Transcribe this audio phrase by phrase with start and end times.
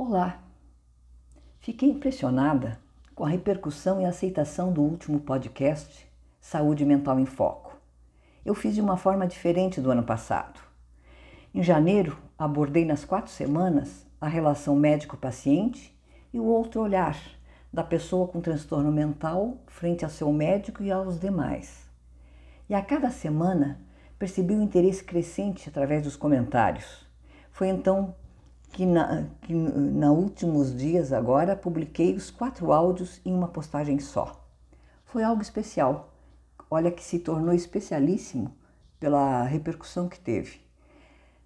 [0.00, 0.40] Olá!
[1.58, 2.78] Fiquei impressionada
[3.16, 6.08] com a repercussão e aceitação do último podcast
[6.40, 7.76] Saúde Mental em Foco.
[8.46, 10.60] Eu fiz de uma forma diferente do ano passado.
[11.52, 15.92] Em janeiro, abordei nas quatro semanas a relação médico-paciente
[16.32, 17.20] e o outro olhar
[17.72, 21.90] da pessoa com transtorno mental frente ao seu médico e aos demais.
[22.68, 23.80] E a cada semana
[24.16, 27.04] percebi o um interesse crescente através dos comentários.
[27.50, 28.14] Foi então
[28.72, 34.44] que na, que na últimos dias agora publiquei os quatro áudios em uma postagem só.
[35.04, 36.12] Foi algo especial.
[36.70, 38.54] Olha que se tornou especialíssimo
[39.00, 40.60] pela repercussão que teve.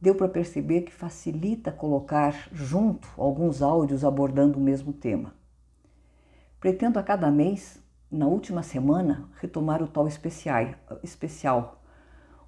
[0.00, 5.34] Deu para perceber que facilita colocar junto alguns áudios abordando o mesmo tema.
[6.60, 11.82] Pretendo a cada mês, na última semana, retomar o tal especial, especial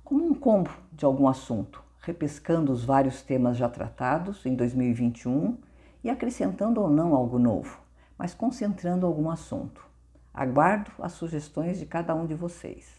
[0.04, 5.58] como um combo de algum assunto repescando os vários temas já tratados em 2021
[6.02, 7.78] e acrescentando ou não algo novo,
[8.16, 9.86] mas concentrando algum assunto.
[10.32, 12.98] Aguardo as sugestões de cada um de vocês.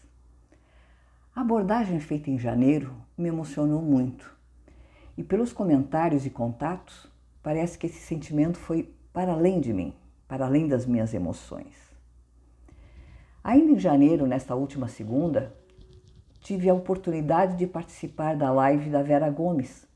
[1.34, 4.32] A abordagem feita em janeiro me emocionou muito
[5.18, 7.10] e, pelos comentários e contatos,
[7.42, 9.92] parece que esse sentimento foi para além de mim,
[10.28, 11.74] para além das minhas emoções.
[13.42, 15.52] Ainda em janeiro, nesta última segunda,
[16.40, 19.86] tive a oportunidade de participar da live da Vera Gomes,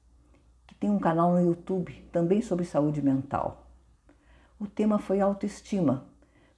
[0.66, 3.66] que tem um canal no YouTube também sobre saúde mental.
[4.60, 6.04] O tema foi autoestima.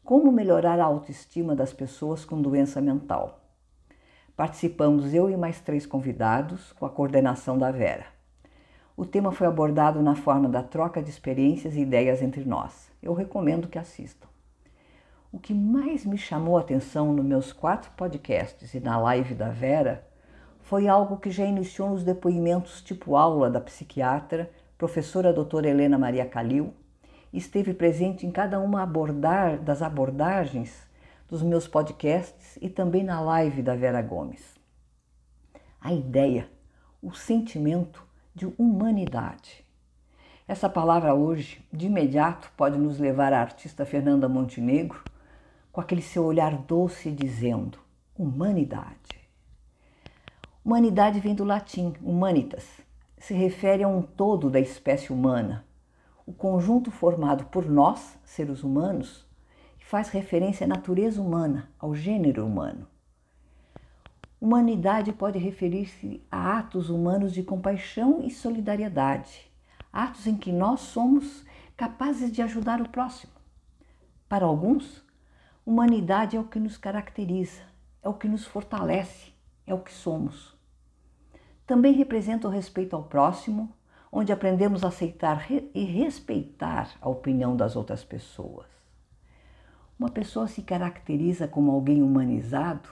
[0.04, 3.40] Como melhorar a autoestima das pessoas com doença mental.
[4.36, 8.06] Participamos eu e mais três convidados com a coordenação da Vera.
[8.96, 12.90] O tema foi abordado na forma da troca de experiências e ideias entre nós.
[13.02, 14.28] Eu recomendo que assistam.
[15.32, 19.50] O que mais me chamou a atenção nos meus quatro podcasts e na live da
[19.50, 20.06] Vera
[20.60, 26.24] foi algo que já iniciou nos depoimentos tipo aula da psiquiatra, professora doutora Helena Maria
[26.24, 26.72] Calil,
[27.32, 30.86] e esteve presente em cada uma abordar, das abordagens
[31.28, 34.54] dos meus podcasts e também na live da Vera Gomes.
[35.80, 36.48] A ideia,
[37.02, 39.64] o sentimento de humanidade.
[40.46, 45.02] Essa palavra hoje, de imediato, pode nos levar à artista Fernanda Montenegro,
[45.76, 47.78] com aquele seu olhar doce dizendo:
[48.18, 49.20] humanidade.
[50.64, 52.80] Humanidade vem do latim humanitas,
[53.18, 55.66] se refere a um todo da espécie humana,
[56.24, 59.26] o conjunto formado por nós, seres humanos,
[59.78, 62.86] que faz referência à natureza humana, ao gênero humano.
[64.40, 69.52] Humanidade pode referir-se a atos humanos de compaixão e solidariedade,
[69.92, 71.44] atos em que nós somos
[71.76, 73.34] capazes de ajudar o próximo.
[74.26, 75.04] Para alguns,
[75.66, 77.62] Humanidade é o que nos caracteriza,
[78.00, 79.32] é o que nos fortalece,
[79.66, 80.56] é o que somos.
[81.66, 83.74] Também representa o respeito ao próximo,
[84.12, 88.68] onde aprendemos a aceitar e respeitar a opinião das outras pessoas.
[89.98, 92.88] Uma pessoa se caracteriza como alguém humanizado,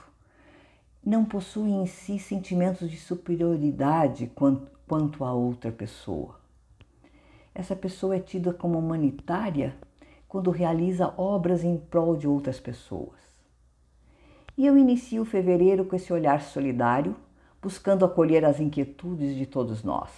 [1.01, 4.29] não possui em si sentimentos de superioridade
[4.85, 6.41] quanto a outra pessoa.
[7.53, 9.77] Essa pessoa é tida como humanitária
[10.27, 13.19] quando realiza obras em prol de outras pessoas.
[14.57, 17.15] E eu inicio fevereiro com esse olhar solidário,
[17.61, 20.11] buscando acolher as inquietudes de todos nós.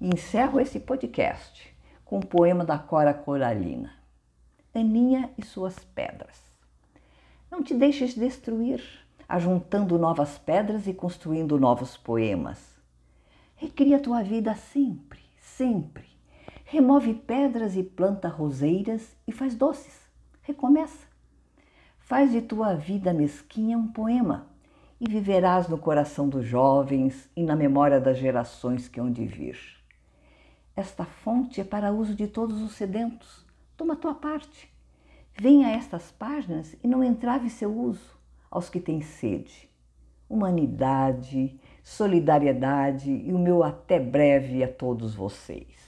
[0.00, 1.74] E encerro esse podcast
[2.04, 3.92] com um poema da Cora Coralina,
[4.74, 6.36] Aninha e suas pedras.
[7.50, 8.82] Não te deixes destruir,
[9.28, 12.76] ajuntando novas pedras e construindo novos poemas.
[13.56, 16.17] Recria tua vida sempre, sempre
[16.70, 20.06] Remove pedras e planta roseiras e faz doces.
[20.42, 21.06] Recomeça.
[21.98, 24.48] Faz de tua vida mesquinha um poema
[25.00, 29.58] e viverás no coração dos jovens e na memória das gerações que hão de vir.
[30.76, 33.46] Esta fonte é para uso de todos os sedentos.
[33.74, 34.70] Toma tua parte.
[35.32, 38.14] Venha a estas páginas e não entrave seu uso
[38.50, 39.70] aos que têm sede.
[40.28, 45.87] Humanidade, solidariedade e o meu até breve a todos vocês.